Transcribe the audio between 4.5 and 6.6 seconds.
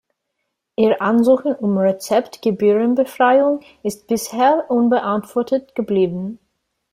unbeantwortet geblieben.